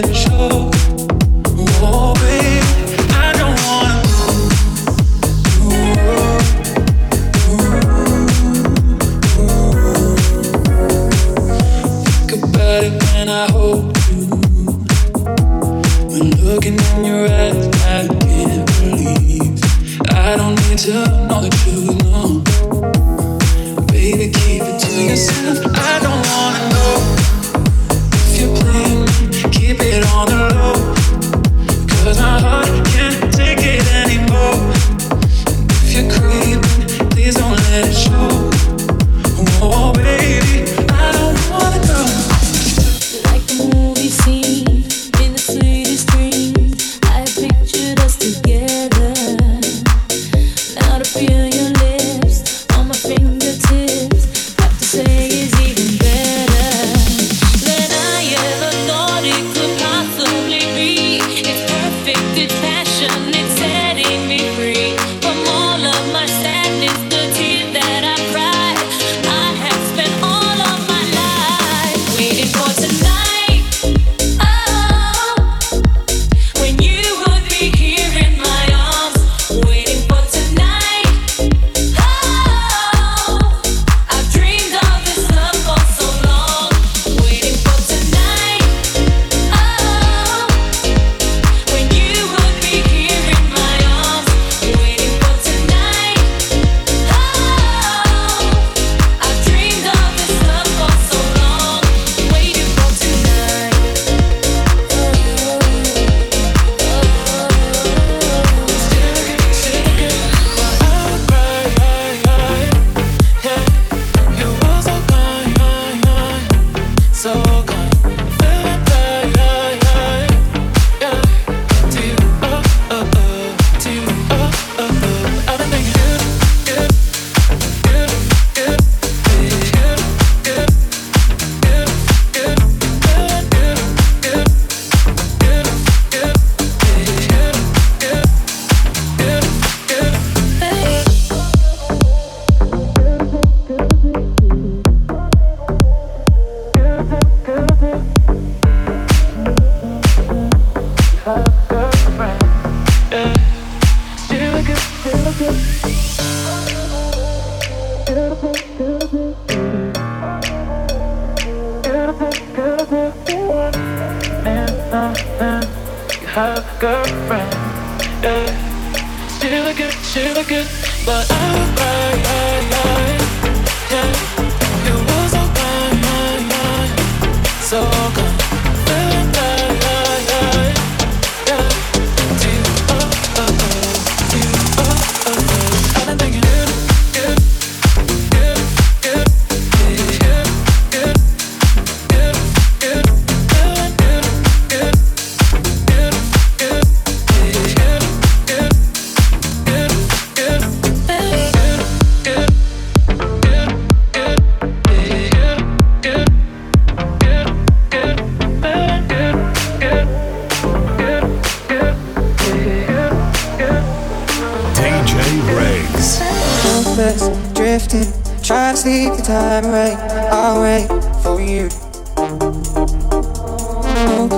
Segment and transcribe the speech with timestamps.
[0.00, 0.67] When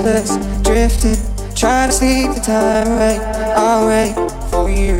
[0.04, 3.18] restless, drifting, trying to sleep the time away.
[3.56, 4.14] I'll wait
[4.50, 4.98] for you.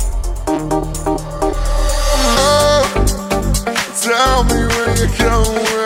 [2.37, 2.85] Oh,
[4.03, 5.80] tell me where you're going.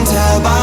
[0.00, 0.57] After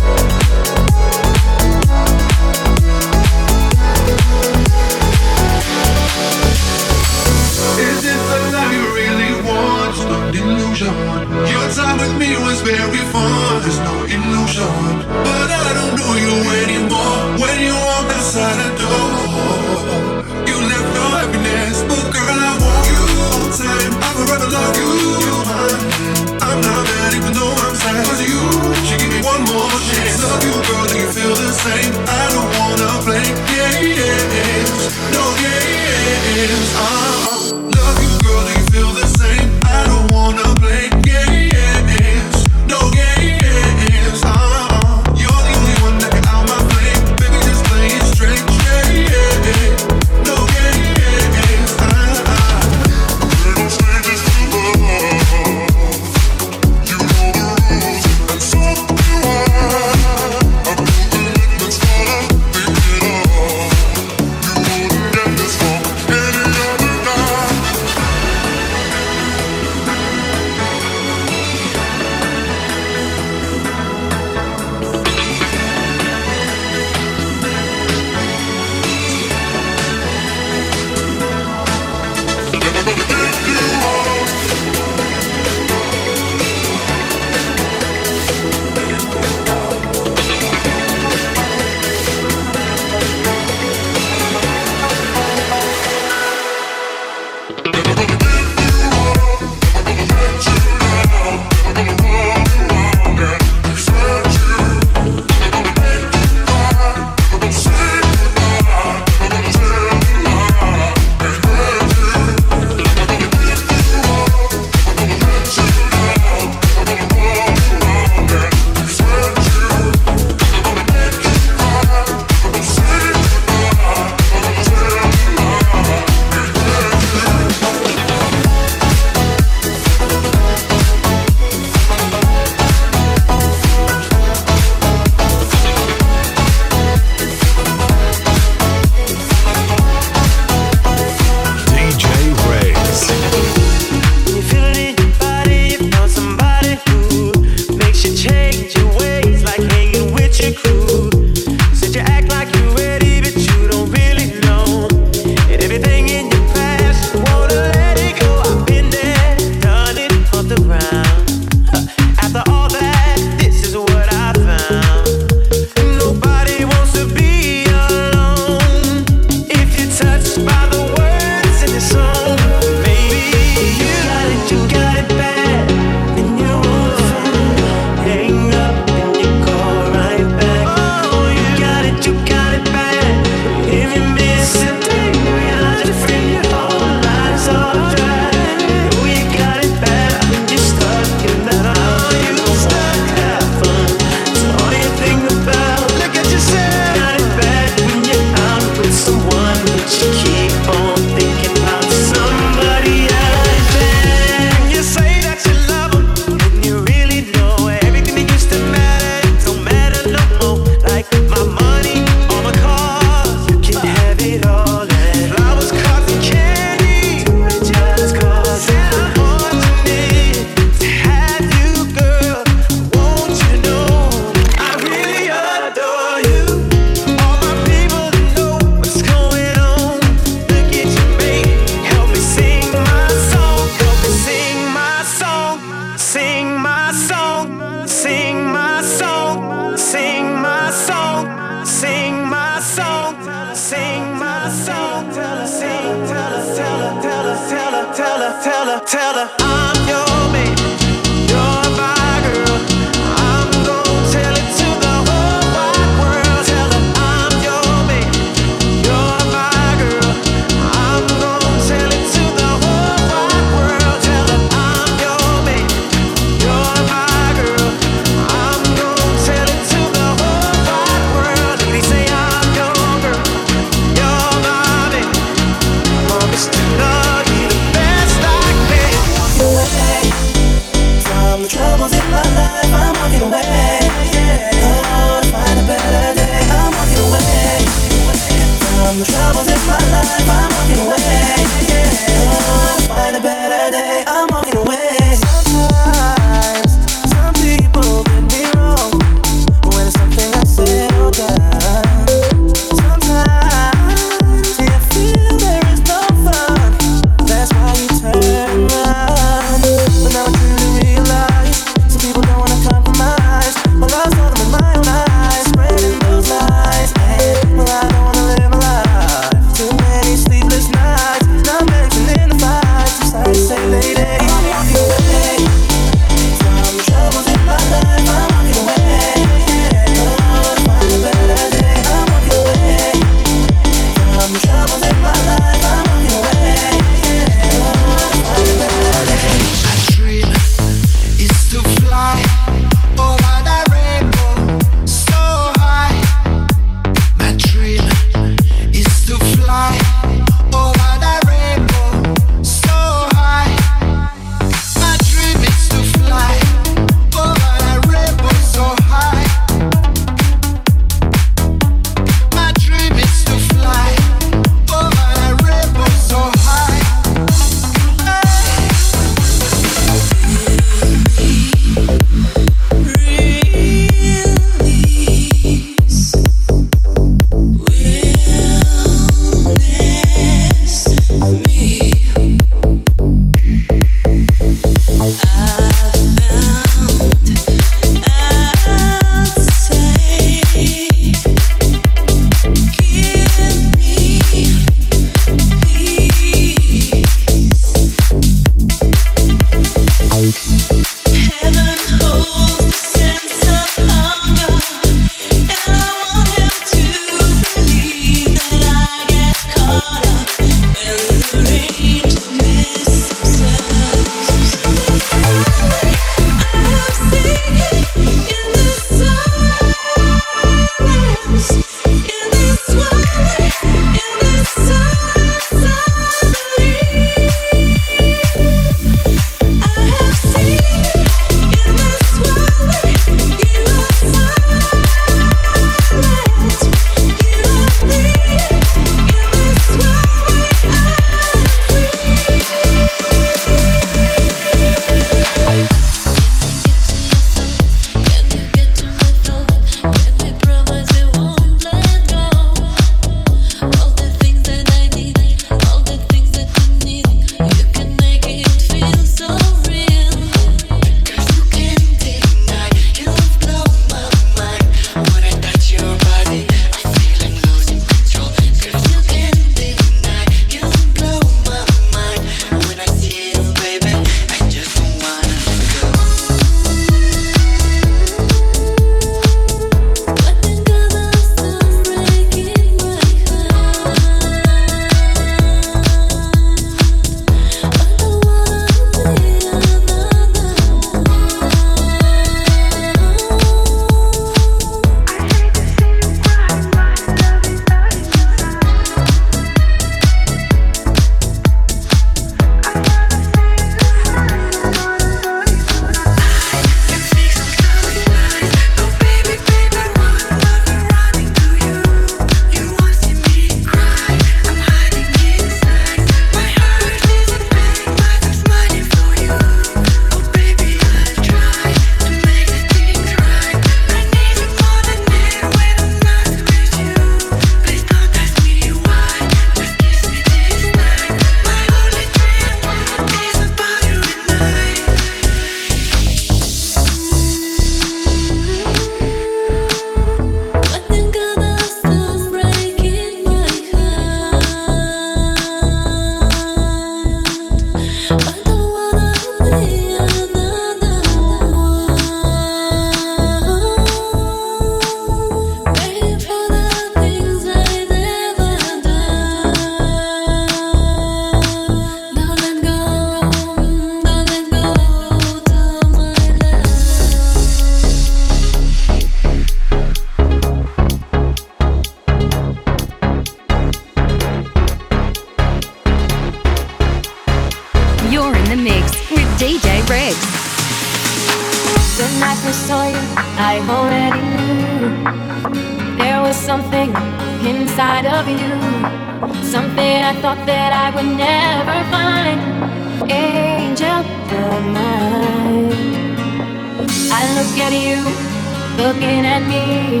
[599.54, 600.00] me.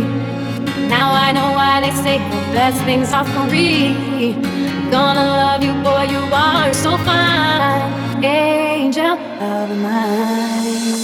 [0.88, 4.34] Now I know why they say the best things are free.
[4.90, 9.16] Gonna love you, boy, you are so fine, angel
[9.52, 11.02] of mine.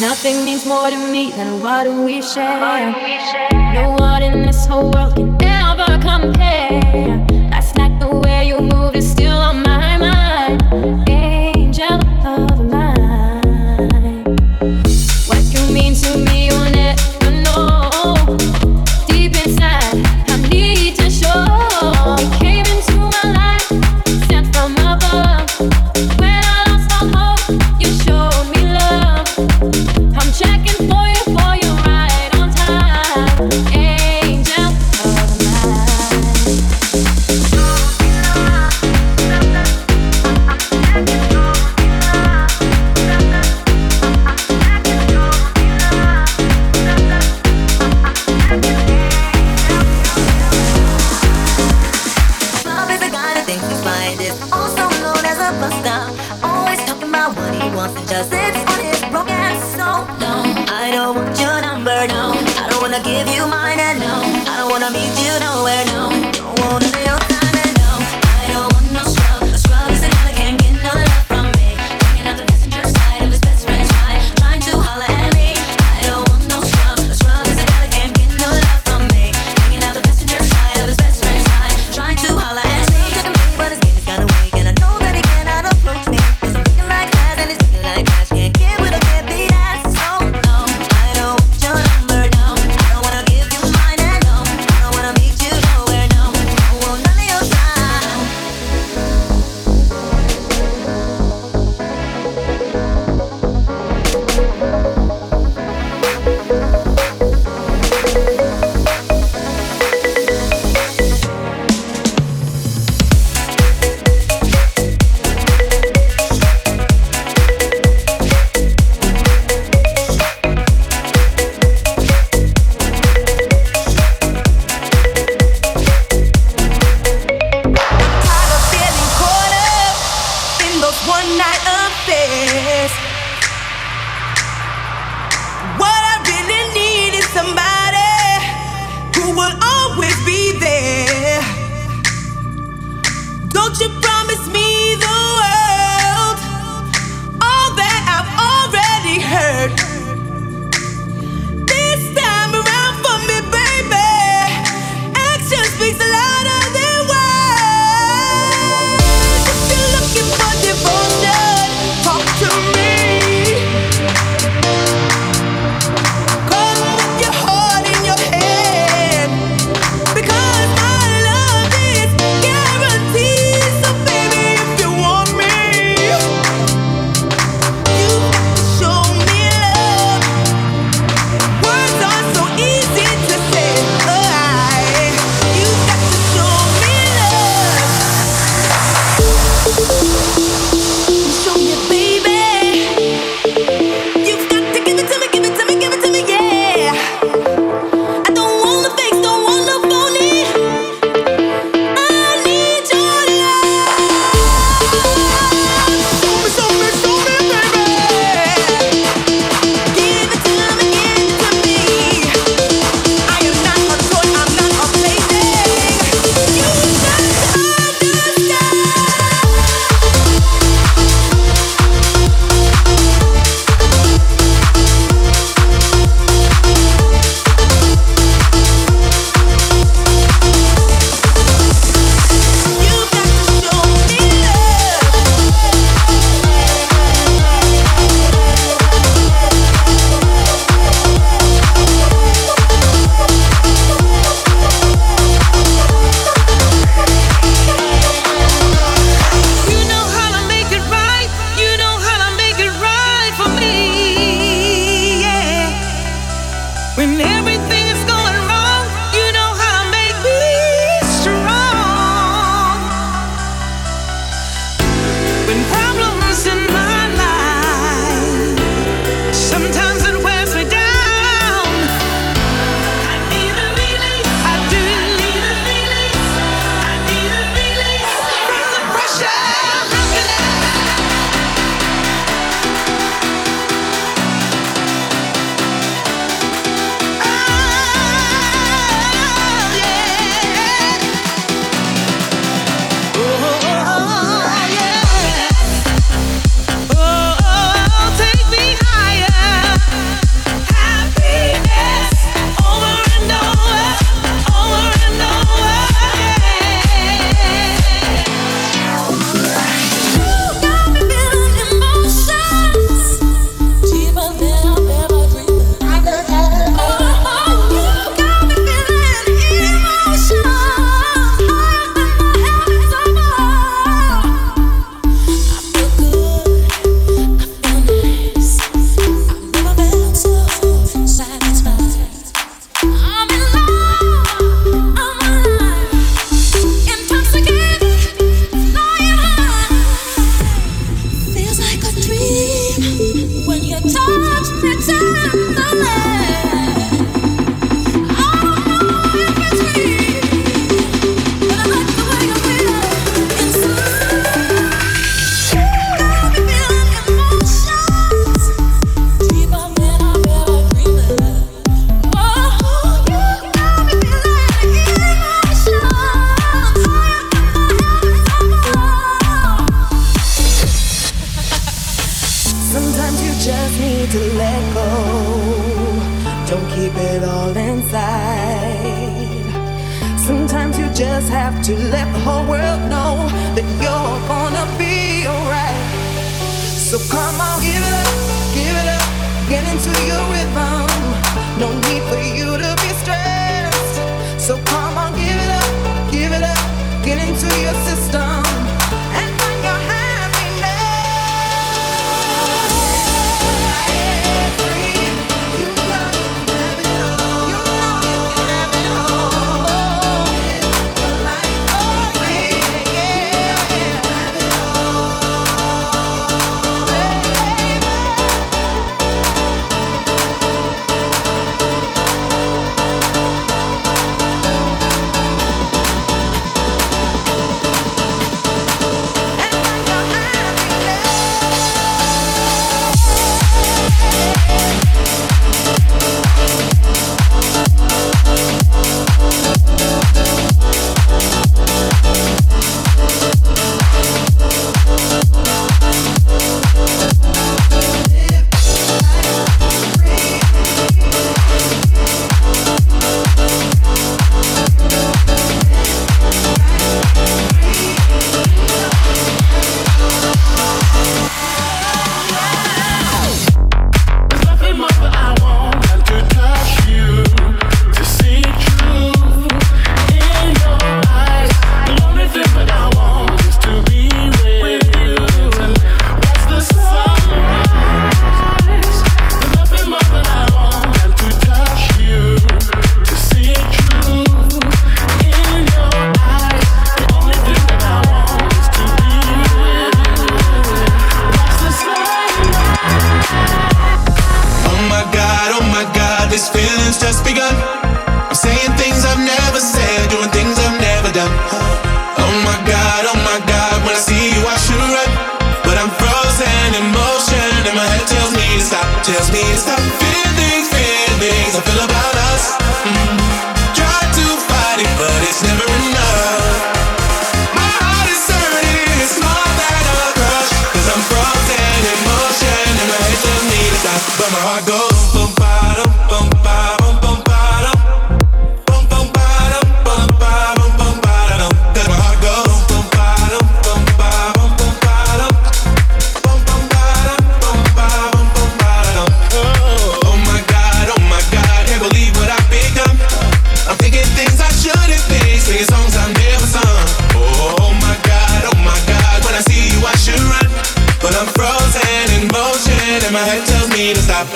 [0.00, 2.94] Nothing means more to me than what we share.
[3.74, 7.17] No one in this whole world can ever compare.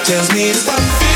[0.05, 1.12] tells me to stop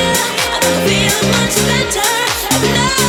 [2.62, 2.99] What if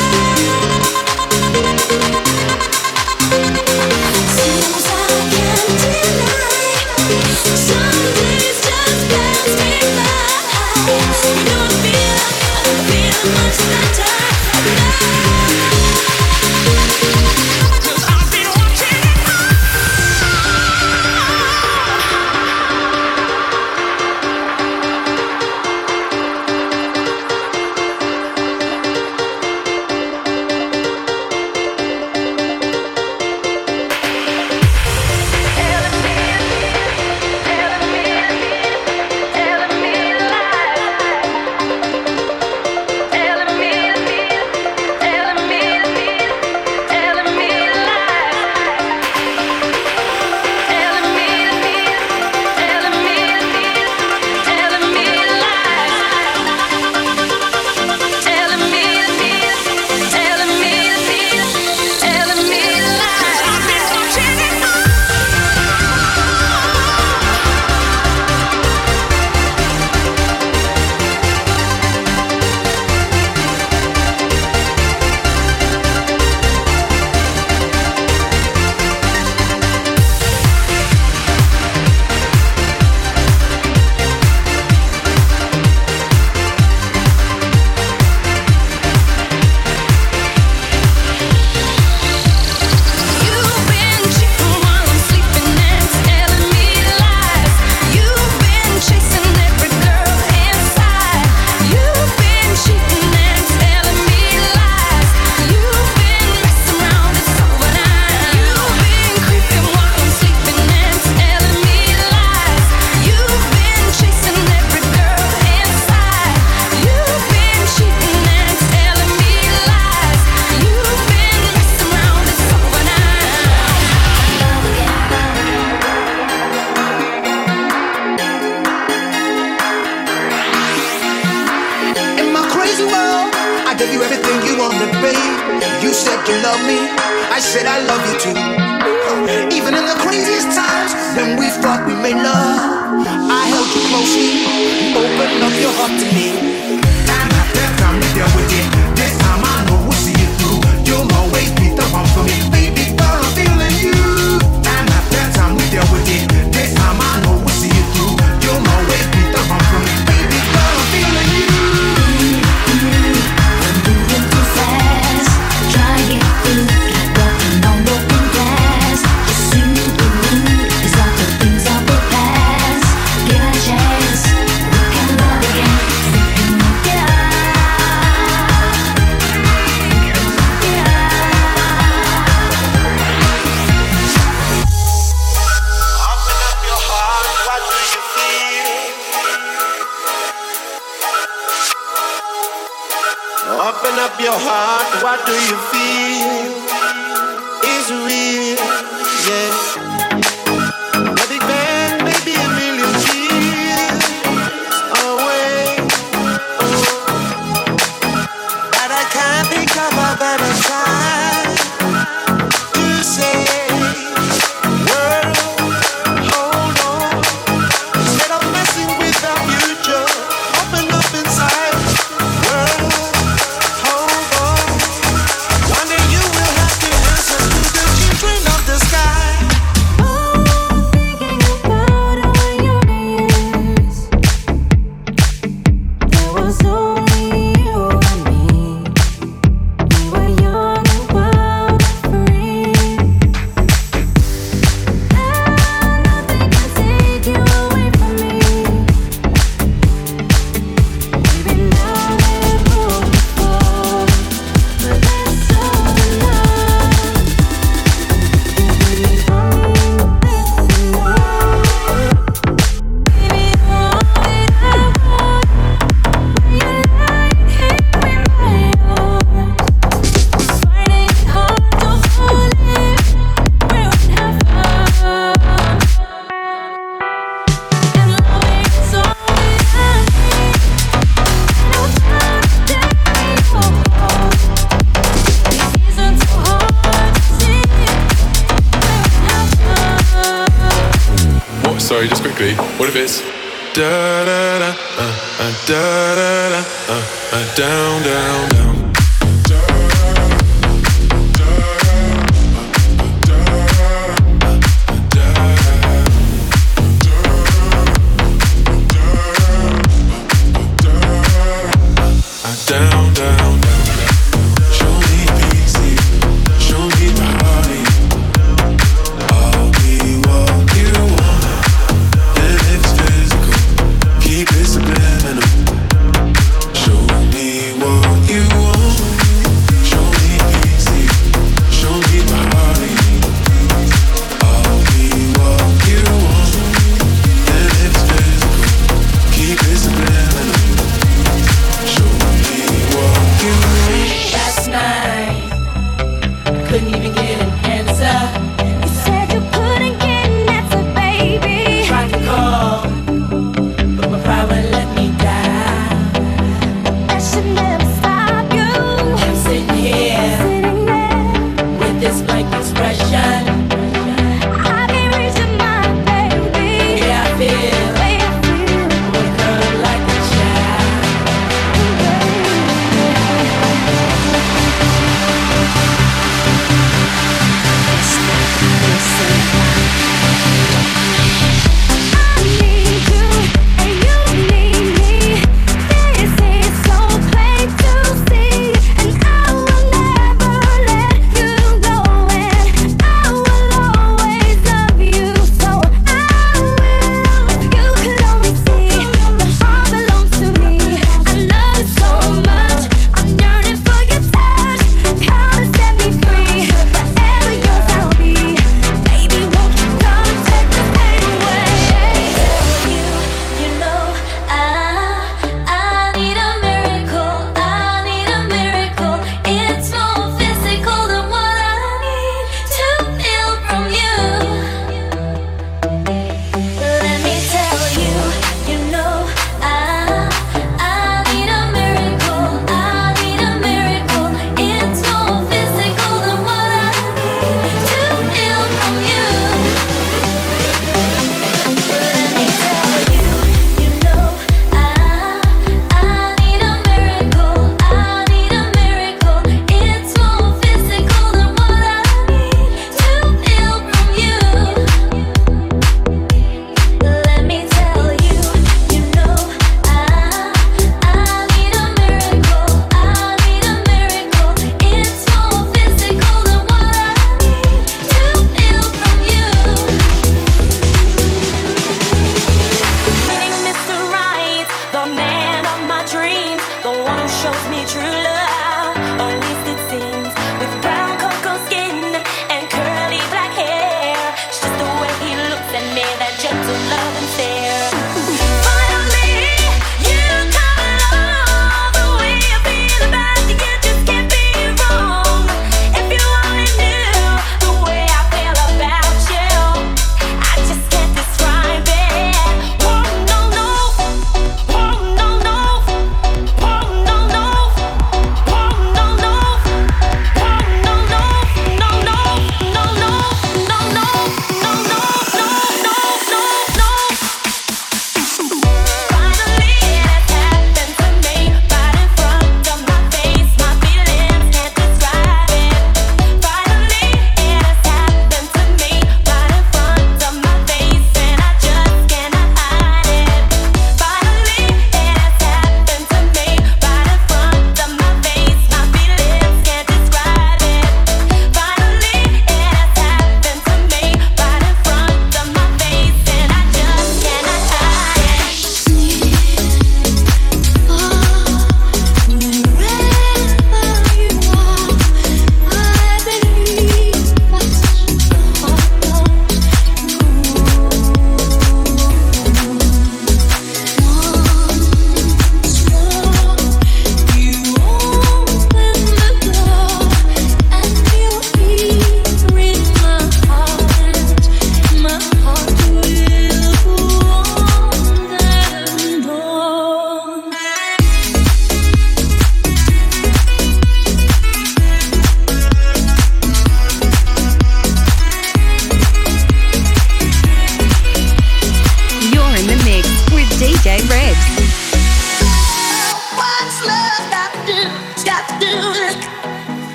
[292.93, 293.30] it's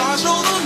[0.00, 0.59] feel the